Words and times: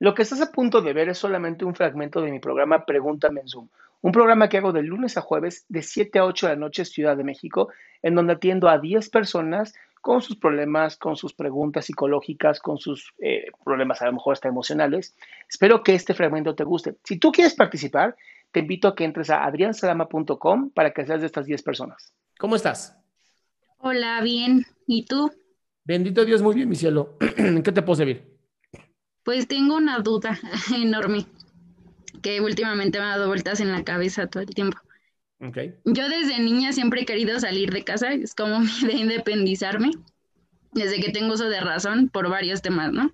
Lo 0.00 0.14
que 0.14 0.22
estás 0.22 0.40
a 0.40 0.50
punto 0.50 0.80
de 0.80 0.94
ver 0.94 1.10
es 1.10 1.18
solamente 1.18 1.66
un 1.66 1.74
fragmento 1.74 2.22
de 2.22 2.30
mi 2.30 2.40
programa 2.40 2.86
Pregúntame 2.86 3.42
en 3.42 3.48
Zoom, 3.48 3.68
un 4.00 4.12
programa 4.12 4.48
que 4.48 4.56
hago 4.56 4.72
de 4.72 4.82
lunes 4.82 5.18
a 5.18 5.20
jueves 5.20 5.66
de 5.68 5.82
7 5.82 6.18
a 6.18 6.24
8 6.24 6.46
de 6.46 6.52
la 6.54 6.58
noche 6.58 6.86
Ciudad 6.86 7.18
de 7.18 7.22
México, 7.22 7.68
en 8.00 8.14
donde 8.14 8.32
atiendo 8.32 8.70
a 8.70 8.78
10 8.78 9.10
personas 9.10 9.74
con 10.00 10.22
sus 10.22 10.36
problemas, 10.36 10.96
con 10.96 11.16
sus 11.16 11.34
preguntas 11.34 11.84
psicológicas, 11.84 12.60
con 12.60 12.78
sus 12.78 13.12
eh, 13.18 13.48
problemas 13.62 14.00
a 14.00 14.06
lo 14.06 14.14
mejor 14.14 14.32
hasta 14.32 14.48
emocionales. 14.48 15.14
Espero 15.46 15.82
que 15.82 15.94
este 15.94 16.14
fragmento 16.14 16.54
te 16.54 16.64
guste. 16.64 16.96
Si 17.04 17.18
tú 17.18 17.30
quieres 17.30 17.54
participar, 17.54 18.16
te 18.52 18.60
invito 18.60 18.88
a 18.88 18.94
que 18.94 19.04
entres 19.04 19.28
a 19.28 19.44
adriansalama.com 19.44 20.70
para 20.70 20.92
que 20.92 21.04
seas 21.04 21.20
de 21.20 21.26
estas 21.26 21.44
10 21.44 21.62
personas. 21.62 22.14
¿Cómo 22.38 22.56
estás? 22.56 22.96
Hola, 23.76 24.22
bien. 24.22 24.64
¿Y 24.86 25.04
tú? 25.04 25.30
Bendito 25.84 26.24
Dios, 26.24 26.40
muy 26.40 26.54
bien, 26.54 26.70
mi 26.70 26.76
cielo. 26.76 27.18
¿En 27.36 27.62
qué 27.62 27.70
te 27.70 27.82
puedo 27.82 27.96
servir? 27.96 28.29
Pues 29.22 29.46
tengo 29.48 29.76
una 29.76 29.98
duda 29.98 30.38
enorme 30.74 31.26
que 32.22 32.40
últimamente 32.40 32.98
me 32.98 33.04
ha 33.04 33.10
dado 33.10 33.28
vueltas 33.28 33.60
en 33.60 33.72
la 33.72 33.84
cabeza 33.84 34.26
todo 34.26 34.42
el 34.42 34.50
tiempo. 34.50 34.78
Okay. 35.40 35.74
Yo 35.84 36.08
desde 36.08 36.38
niña 36.38 36.72
siempre 36.72 37.02
he 37.02 37.06
querido 37.06 37.40
salir 37.40 37.72
de 37.72 37.82
casa, 37.82 38.12
es 38.12 38.34
como 38.34 38.60
mi 38.82 38.86
de 38.86 38.92
independizarme, 38.92 39.90
desde 40.72 41.00
que 41.00 41.12
tengo 41.12 41.34
uso 41.34 41.48
de 41.48 41.60
razón 41.60 42.08
por 42.08 42.28
varios 42.28 42.62
temas, 42.62 42.92
¿no? 42.92 43.12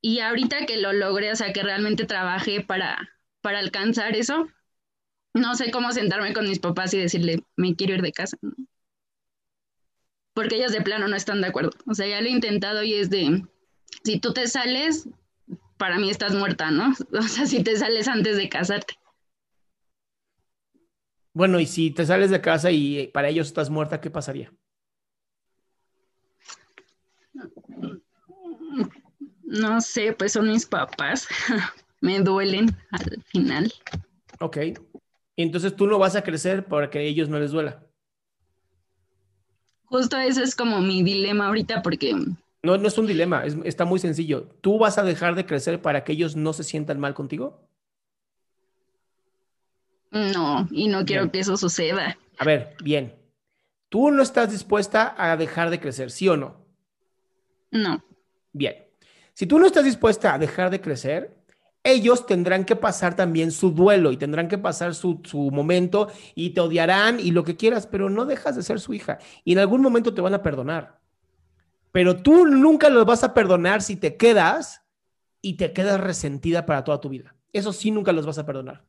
Y 0.00 0.20
ahorita 0.20 0.66
que 0.66 0.76
lo 0.76 0.92
logré, 0.92 1.32
o 1.32 1.36
sea, 1.36 1.52
que 1.52 1.62
realmente 1.62 2.04
trabajé 2.04 2.60
para, 2.60 3.10
para 3.40 3.58
alcanzar 3.58 4.16
eso, 4.16 4.48
no 5.34 5.56
sé 5.56 5.70
cómo 5.70 5.92
sentarme 5.92 6.32
con 6.32 6.48
mis 6.48 6.58
papás 6.58 6.94
y 6.94 6.98
decirle, 6.98 7.42
me 7.56 7.74
quiero 7.74 7.94
ir 7.94 8.02
de 8.02 8.12
casa, 8.12 8.36
¿no? 8.40 8.52
Porque 10.32 10.56
ellos 10.56 10.72
de 10.72 10.82
plano 10.82 11.06
no 11.08 11.16
están 11.16 11.40
de 11.40 11.46
acuerdo. 11.46 11.70
O 11.86 11.94
sea, 11.94 12.06
ya 12.06 12.20
lo 12.20 12.26
he 12.26 12.32
intentado 12.32 12.82
y 12.82 12.94
es 12.94 13.08
de, 13.08 13.44
si 14.04 14.20
tú 14.20 14.32
te 14.32 14.46
sales, 14.46 15.08
para 15.78 15.98
mí 15.98 16.10
estás 16.10 16.34
muerta, 16.34 16.70
¿no? 16.70 16.92
O 17.18 17.22
sea, 17.22 17.46
si 17.46 17.62
te 17.62 17.76
sales 17.76 18.06
antes 18.06 18.36
de 18.36 18.48
casarte. 18.48 18.94
Bueno, 21.32 21.58
y 21.58 21.66
si 21.66 21.90
te 21.90 22.06
sales 22.06 22.30
de 22.30 22.40
casa 22.40 22.70
y 22.70 23.08
para 23.08 23.28
ellos 23.28 23.48
estás 23.48 23.68
muerta, 23.68 24.00
¿qué 24.00 24.10
pasaría? 24.10 24.52
No 29.42 29.80
sé, 29.80 30.12
pues 30.12 30.32
son 30.32 30.48
mis 30.48 30.66
papás. 30.66 31.26
Me 32.00 32.20
duelen 32.20 32.76
al 32.90 33.22
final. 33.24 33.72
Ok. 34.40 34.58
Entonces 35.36 35.74
tú 35.74 35.86
no 35.86 35.98
vas 35.98 36.14
a 36.14 36.22
crecer 36.22 36.66
para 36.66 36.90
que 36.90 36.98
a 36.98 37.02
ellos 37.02 37.28
no 37.28 37.40
les 37.40 37.50
duela. 37.50 37.84
Justo 39.86 40.16
eso 40.18 40.42
es 40.42 40.54
como 40.54 40.80
mi 40.80 41.02
dilema 41.02 41.46
ahorita 41.46 41.82
porque 41.82 42.14
no, 42.64 42.78
no 42.78 42.88
es 42.88 42.96
un 42.96 43.06
dilema, 43.06 43.44
está 43.44 43.84
muy 43.84 43.98
sencillo. 43.98 44.48
¿Tú 44.62 44.78
vas 44.78 44.96
a 44.96 45.02
dejar 45.02 45.34
de 45.34 45.44
crecer 45.44 45.82
para 45.82 46.02
que 46.02 46.12
ellos 46.12 46.34
no 46.34 46.52
se 46.54 46.64
sientan 46.64 46.98
mal 46.98 47.12
contigo? 47.12 47.68
No, 50.10 50.66
y 50.70 50.88
no 50.88 51.04
quiero 51.04 51.30
que 51.30 51.40
eso 51.40 51.56
suceda. 51.56 52.16
A 52.38 52.44
ver, 52.44 52.74
bien. 52.82 53.14
¿Tú 53.90 54.10
no 54.10 54.22
estás 54.22 54.50
dispuesta 54.50 55.14
a 55.18 55.36
dejar 55.36 55.70
de 55.70 55.78
crecer, 55.78 56.10
sí 56.10 56.28
o 56.28 56.36
no? 56.36 56.64
No. 57.70 58.02
Bien. 58.52 58.76
Si 59.34 59.46
tú 59.46 59.58
no 59.58 59.66
estás 59.66 59.84
dispuesta 59.84 60.32
a 60.32 60.38
dejar 60.38 60.70
de 60.70 60.80
crecer, 60.80 61.36
ellos 61.82 62.24
tendrán 62.26 62.64
que 62.64 62.76
pasar 62.76 63.14
también 63.14 63.50
su 63.52 63.72
duelo 63.72 64.10
y 64.10 64.16
tendrán 64.16 64.48
que 64.48 64.56
pasar 64.56 64.94
su, 64.94 65.20
su, 65.24 65.50
momento 65.50 66.10
y 66.34 66.50
te 66.50 66.60
odiarán 66.60 67.20
y 67.20 67.30
lo 67.30 67.44
que 67.44 67.56
quieras, 67.56 67.86
pero 67.86 68.08
no 68.08 68.24
dejas 68.24 68.56
de 68.56 68.62
ser 68.62 68.80
su 68.80 68.94
hija 68.94 69.18
y 69.44 69.52
en 69.52 69.58
algún 69.58 69.82
momento 69.82 70.14
te 70.14 70.22
van 70.22 70.34
a 70.34 70.42
perdonar 70.42 71.03
pero 71.94 72.16
tú 72.16 72.44
nunca 72.44 72.90
los 72.90 73.06
vas 73.06 73.22
a 73.22 73.34
perdonar 73.34 73.80
si 73.80 73.94
te 73.94 74.16
quedas 74.16 74.82
y 75.40 75.54
te 75.54 75.72
quedas 75.72 76.00
resentida 76.00 76.66
para 76.66 76.82
toda 76.82 77.00
tu 77.00 77.08
vida. 77.08 77.36
Eso 77.52 77.72
sí, 77.72 77.92
nunca 77.92 78.10
los 78.10 78.26
vas 78.26 78.36
a 78.36 78.44
perdonar. 78.44 78.82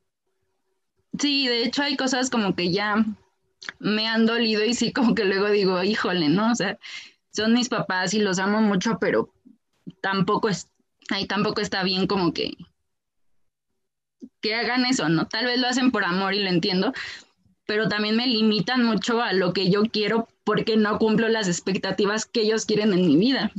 Sí, 1.19 1.47
de 1.47 1.65
hecho 1.65 1.83
hay 1.83 1.97
cosas 1.97 2.31
como 2.31 2.55
que 2.55 2.71
ya 2.71 3.05
me 3.77 4.07
han 4.07 4.25
dolido 4.25 4.65
y 4.65 4.73
sí, 4.73 4.91
como 4.91 5.13
que 5.13 5.23
luego 5.23 5.51
digo, 5.51 5.83
híjole, 5.83 6.29
¿no? 6.29 6.51
O 6.51 6.55
sea, 6.55 6.79
son 7.31 7.53
mis 7.53 7.69
papás 7.69 8.15
y 8.15 8.19
los 8.21 8.39
amo 8.39 8.59
mucho, 8.61 8.97
pero 8.99 9.31
tampoco 10.01 10.49
es, 10.49 10.71
ahí 11.11 11.27
tampoco 11.27 11.61
está 11.61 11.83
bien 11.83 12.07
como 12.07 12.33
que 12.33 12.53
que 14.41 14.55
hagan 14.55 14.83
eso, 14.83 15.09
¿no? 15.09 15.27
Tal 15.27 15.45
vez 15.45 15.59
lo 15.59 15.67
hacen 15.67 15.91
por 15.91 16.03
amor 16.03 16.33
y 16.33 16.41
lo 16.41 16.49
entiendo, 16.49 16.91
pero 17.65 17.87
también 17.87 18.15
me 18.15 18.27
limitan 18.27 18.83
mucho 18.83 19.21
a 19.21 19.33
lo 19.33 19.53
que 19.53 19.69
yo 19.69 19.83
quiero 19.83 20.27
porque 20.43 20.77
no 20.77 20.97
cumplo 20.99 21.27
las 21.27 21.47
expectativas 21.47 22.25
que 22.25 22.41
ellos 22.41 22.65
quieren 22.65 22.93
en 22.93 23.07
mi 23.07 23.17
vida. 23.17 23.51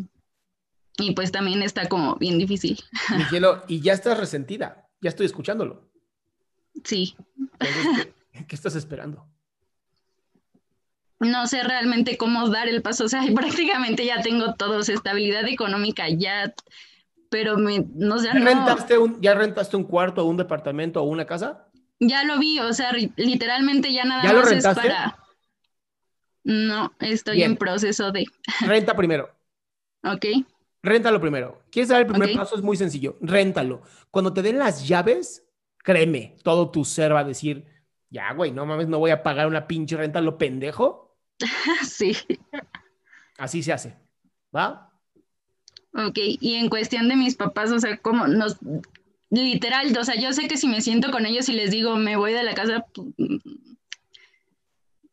Y 0.99 1.12
pues 1.12 1.33
también 1.33 1.62
está 1.62 1.89
como 1.89 2.17
bien 2.17 2.39
difícil. 2.39 2.83
Y 3.69 3.81
ya 3.81 3.93
estás 3.93 4.19
resentida, 4.19 4.89
ya 5.00 5.11
estoy 5.11 5.27
escuchándolo. 5.27 5.91
Sí. 6.84 7.17
¿qué, 8.47 8.55
estás 8.55 8.77
esperando? 8.77 9.27
No 11.19 11.47
sé 11.47 11.62
realmente 11.62 12.17
cómo 12.17 12.49
dar 12.49 12.69
el 12.69 12.83
paso, 12.83 13.05
o 13.05 13.09
sea, 13.09 13.23
prácticamente 13.34 14.05
ya 14.05 14.23
tengo 14.23 14.55
todo, 14.55 14.81
estabilidad 14.81 15.47
económica 15.49 16.09
ya, 16.09 16.55
pero 17.31 17.56
me, 17.56 17.87
no 17.94 18.19
sé. 18.19 18.28
¿Ya, 18.28 18.34
rentaste 18.34 18.99
un, 18.99 19.21
¿Ya 19.21 19.34
rentaste 19.34 19.77
un 19.77 19.84
cuarto 19.84 20.23
o 20.23 20.27
un 20.27 20.37
departamento 20.37 21.03
o 21.03 21.05
una 21.05 21.27
casa? 21.27 21.67
Ya 21.98 22.24
lo 22.24 22.38
vi, 22.38 22.58
o 22.60 22.72
sea, 22.72 22.92
literalmente 23.16 23.92
ya 23.92 24.04
nada 24.04 24.32
más 24.32 24.52
es 24.52 24.64
para. 24.64 25.18
No, 26.44 26.92
estoy 27.00 27.42
en 27.42 27.56
proceso 27.56 28.12
de. 28.12 28.26
Renta 28.60 28.94
primero. 28.94 29.30
ok. 30.02 30.26
Réntalo 30.82 31.20
primero. 31.20 31.62
¿Quieres 31.70 31.88
dar 31.88 32.02
el 32.02 32.06
primer 32.06 32.32
paso? 32.34 32.54
Es 32.54 32.62
muy 32.62 32.76
sencillo. 32.76 33.16
Réntalo. 33.20 33.82
Cuando 34.12 34.32
te 34.32 34.42
den 34.42 34.58
las 34.58 34.86
llaves, 34.86 35.44
créeme, 35.78 36.36
todo 36.44 36.70
tu 36.70 36.84
ser 36.84 37.12
va 37.12 37.20
a 37.20 37.24
decir, 37.24 37.66
ya, 38.08 38.32
güey, 38.34 38.52
no 38.52 38.66
mames, 38.66 38.86
no 38.86 39.00
voy 39.00 39.10
a 39.10 39.24
pagar 39.24 39.48
una 39.48 39.66
pinche 39.66 39.96
renta, 39.96 40.20
lo 40.20 40.38
pendejo. 40.38 41.16
sí. 41.82 42.16
Así 43.36 43.64
se 43.64 43.72
hace. 43.72 43.96
¿Va? 44.54 44.92
Ok, 45.92 46.18
y 46.18 46.54
en 46.54 46.68
cuestión 46.68 47.08
de 47.08 47.16
mis 47.16 47.34
papás, 47.34 47.72
o 47.72 47.80
sea, 47.80 47.96
como 47.98 48.28
nos 48.28 48.58
literal, 49.31 49.97
o 49.98 50.04
sea, 50.04 50.14
yo 50.16 50.32
sé 50.32 50.48
que 50.48 50.56
si 50.56 50.69
me 50.69 50.81
siento 50.81 51.10
con 51.10 51.26
ellos 51.26 51.48
y 51.48 51.53
les 51.53 51.70
digo, 51.70 51.97
me 51.97 52.16
voy 52.16 52.32
de 52.32 52.42
la 52.42 52.54
casa, 52.54 52.84
pues, 52.94 53.09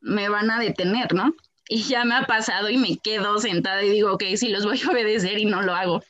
me 0.01 0.29
van 0.29 0.51
a 0.51 0.59
detener, 0.59 1.13
¿no? 1.13 1.33
Y 1.69 1.83
ya 1.83 2.03
me 2.05 2.15
ha 2.15 2.25
pasado 2.25 2.69
y 2.69 2.77
me 2.77 2.97
quedo 2.97 3.39
sentada 3.39 3.83
y 3.83 3.89
digo, 3.89 4.13
ok, 4.13 4.23
si 4.35 4.49
los 4.49 4.65
voy 4.65 4.81
a 4.81 4.91
obedecer 4.91 5.39
y 5.39 5.45
no 5.45 5.61
lo 5.61 5.73
hago. 5.73 6.01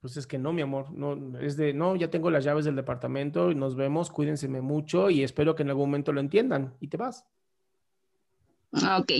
Pues 0.00 0.16
es 0.16 0.26
que 0.26 0.38
no, 0.38 0.52
mi 0.52 0.62
amor, 0.62 0.90
no, 0.92 1.38
es 1.38 1.56
de, 1.56 1.74
no, 1.74 1.96
ya 1.96 2.10
tengo 2.10 2.30
las 2.30 2.44
llaves 2.44 2.64
del 2.64 2.76
departamento 2.76 3.50
y 3.50 3.54
nos 3.54 3.76
vemos, 3.76 4.10
cuídense 4.10 4.48
mucho 4.48 5.10
y 5.10 5.22
espero 5.22 5.54
que 5.54 5.62
en 5.62 5.70
algún 5.70 5.90
momento 5.90 6.12
lo 6.12 6.20
entiendan 6.20 6.74
y 6.80 6.88
te 6.88 6.96
vas. 6.96 7.24
Ok. 8.72 9.12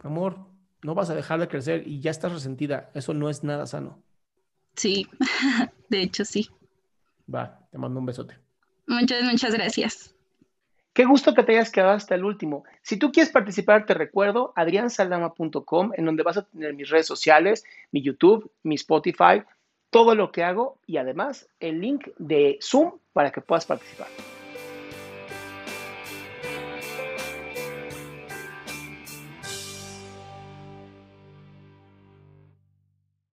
Amor, 0.00 0.38
no 0.82 0.94
vas 0.94 1.10
a 1.10 1.14
dejar 1.14 1.40
de 1.40 1.48
crecer 1.48 1.86
y 1.86 2.00
ya 2.00 2.10
estás 2.10 2.32
resentida, 2.32 2.90
eso 2.94 3.14
no 3.14 3.28
es 3.28 3.44
nada 3.44 3.66
sano. 3.66 4.02
Sí, 4.78 5.08
de 5.88 6.02
hecho 6.02 6.24
sí. 6.24 6.48
Va, 7.32 7.58
te 7.70 7.78
mando 7.78 7.98
un 7.98 8.06
besote. 8.06 8.36
Muchas, 8.86 9.22
muchas 9.24 9.52
gracias. 9.52 10.14
Qué 10.92 11.04
gusto 11.04 11.34
que 11.34 11.42
te 11.42 11.52
hayas 11.52 11.70
quedado 11.70 11.92
hasta 11.92 12.14
el 12.14 12.24
último. 12.24 12.64
Si 12.82 12.96
tú 12.96 13.12
quieres 13.12 13.32
participar, 13.32 13.86
te 13.86 13.94
recuerdo 13.94 14.52
adriansaldama.com, 14.56 15.92
en 15.94 16.04
donde 16.04 16.22
vas 16.22 16.38
a 16.38 16.42
tener 16.42 16.74
mis 16.74 16.88
redes 16.88 17.06
sociales, 17.06 17.64
mi 17.92 18.02
YouTube, 18.02 18.50
mi 18.62 18.76
Spotify, 18.76 19.42
todo 19.90 20.14
lo 20.14 20.32
que 20.32 20.44
hago 20.44 20.78
y 20.86 20.96
además 20.96 21.48
el 21.60 21.80
link 21.80 22.08
de 22.18 22.58
Zoom 22.62 22.98
para 23.12 23.30
que 23.30 23.40
puedas 23.40 23.66
participar. 23.66 24.08